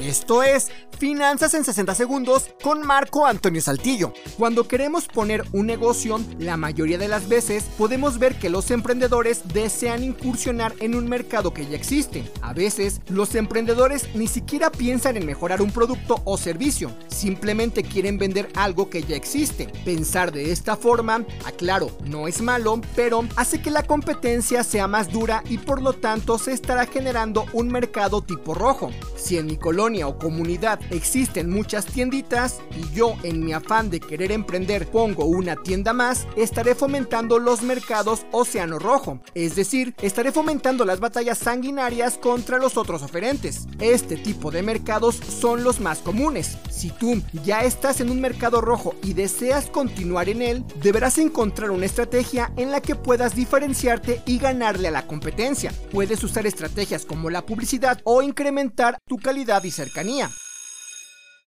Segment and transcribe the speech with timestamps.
[0.00, 4.12] Esto es Finanzas en 60 Segundos con Marco Antonio Saltillo.
[4.36, 9.42] Cuando queremos poner un negocio, la mayoría de las veces podemos ver que los emprendedores
[9.52, 12.30] desean incursionar en un mercado que ya existe.
[12.42, 18.16] A veces, los emprendedores ni siquiera piensan en mejorar un producto o servicio, simplemente quieren
[18.16, 19.66] vender algo que ya existe.
[19.84, 25.10] Pensar de esta forma, aclaro, no es malo, pero hace que la competencia sea más
[25.10, 28.90] dura y por lo tanto se estará generando un mercado tipo rojo.
[29.16, 34.00] Si en mi colonia o comunidad existen muchas tienditas y yo en mi afán de
[34.00, 40.32] querer emprender pongo una tienda más, estaré fomentando los mercados océano rojo, es decir, estaré
[40.32, 43.66] fomentando las batallas sanguinarias contra los otros oferentes.
[43.80, 46.58] Este tipo de mercados son los más comunes.
[46.78, 51.72] Si tú ya estás en un mercado rojo y deseas continuar en él, deberás encontrar
[51.72, 55.72] una estrategia en la que puedas diferenciarte y ganarle a la competencia.
[55.90, 60.30] Puedes usar estrategias como la publicidad o incrementar tu calidad y cercanía.